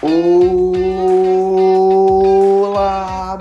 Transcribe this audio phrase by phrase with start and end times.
[0.00, 1.76] Olá,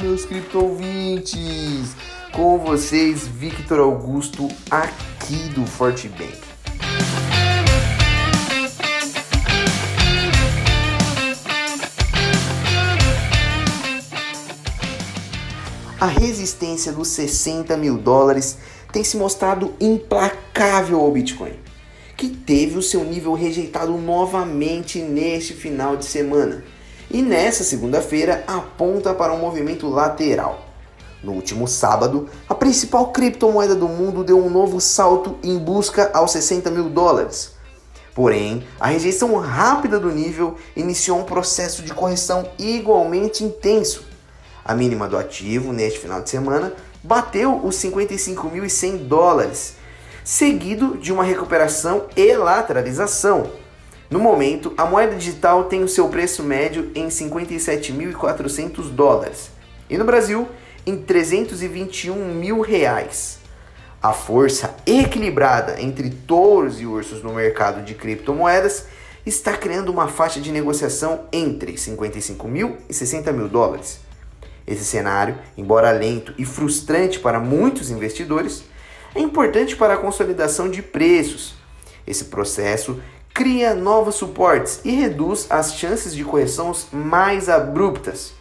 [0.01, 1.95] meus cripto ouvintes!
[2.33, 6.35] Com vocês, Victor Augusto, aqui do Fortebank.
[16.01, 18.57] A resistência dos 60 mil dólares
[18.91, 21.66] tem se mostrado implacável ao Bitcoin
[22.17, 26.63] que teve o seu nível rejeitado novamente neste final de semana.
[27.11, 30.65] E nessa segunda-feira aponta para um movimento lateral.
[31.23, 36.31] No último sábado, a principal criptomoeda do mundo deu um novo salto em busca aos
[36.31, 37.51] 60 mil dólares.
[38.15, 44.03] Porém, a rejeição rápida do nível iniciou um processo de correção igualmente intenso.
[44.65, 49.75] A mínima do ativo neste final de semana bateu os 55.100 dólares
[50.27, 53.49] seguido de uma recuperação e lateralização.
[54.09, 59.49] No momento, a moeda digital tem o seu preço médio em 57.400 dólares
[59.89, 60.45] e no Brasil
[60.85, 63.39] em 321 mil reais.
[64.03, 68.85] A força equilibrada entre touros e ursos no mercado de criptomoedas
[69.25, 74.01] está criando uma faixa de negociação entre 55 mil e 60 mil dólares.
[74.67, 78.65] Esse cenário, embora lento e frustrante para muitos investidores,
[79.17, 81.55] é importante para a consolidação de preços.
[82.05, 83.01] Esse processo
[83.33, 88.33] cria novos suportes e reduz as chances de correções mais abruptas.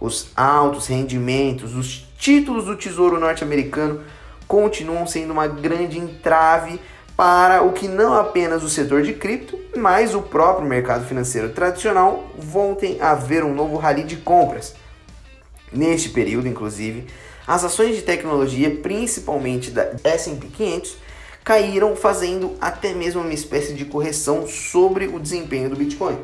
[0.00, 4.02] Os altos rendimentos, os títulos do Tesouro norte-americano
[4.46, 6.80] continuam sendo uma grande entrave
[7.16, 12.24] para o que não apenas o setor de cripto, mas o próprio mercado financeiro tradicional
[12.38, 14.74] voltem a ver um novo rally de compras.
[15.72, 17.06] Neste período, inclusive,
[17.46, 20.96] as ações de tecnologia, principalmente da S&P 500,
[21.44, 26.18] caíram, fazendo até mesmo uma espécie de correção sobre o desempenho do Bitcoin.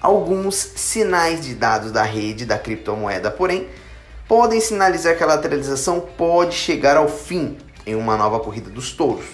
[0.00, 3.68] Alguns sinais de dados da rede da criptomoeda, porém,
[4.28, 7.56] podem sinalizar que a lateralização pode chegar ao fim
[7.86, 9.26] em uma nova corrida dos touros.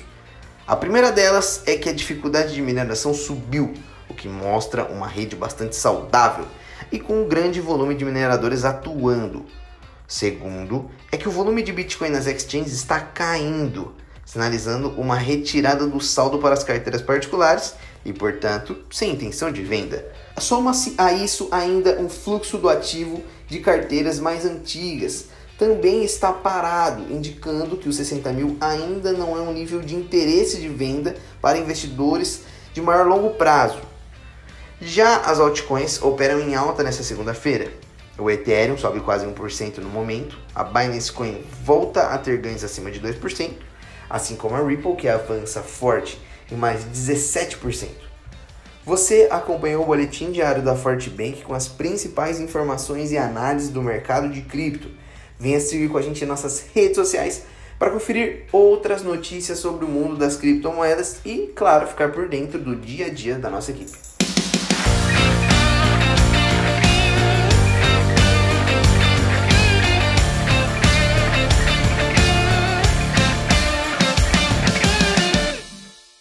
[0.66, 3.74] A primeira delas é que a dificuldade de mineração subiu,
[4.08, 6.46] o que mostra uma rede bastante saudável
[6.92, 9.46] e com um grande volume de mineradores atuando,
[10.08, 16.00] Segundo, é que o volume de Bitcoin nas exchanges está caindo, sinalizando uma retirada do
[16.00, 17.74] saldo para as carteiras particulares
[18.06, 20.10] e, portanto, sem intenção de venda.
[20.38, 25.26] Soma-se a isso ainda um fluxo do ativo de carteiras mais antigas.
[25.58, 30.58] Também está parado, indicando que os 60 mil ainda não é um nível de interesse
[30.58, 33.82] de venda para investidores de maior longo prazo.
[34.80, 37.70] Já as altcoins operam em alta nesta segunda-feira.
[38.18, 40.36] O Ethereum sobe quase 1% no momento.
[40.52, 43.52] A Binance Coin volta a ter ganhos acima de 2%,
[44.10, 46.20] assim como a Ripple, que avança forte
[46.50, 47.86] em mais de 17%.
[48.84, 54.28] Você acompanhou o boletim diário da Fortebank com as principais informações e análises do mercado
[54.28, 54.88] de cripto.
[55.38, 57.44] Venha seguir com a gente em nossas redes sociais
[57.78, 62.74] para conferir outras notícias sobre o mundo das criptomoedas e, claro, ficar por dentro do
[62.74, 64.17] dia a dia da nossa equipe.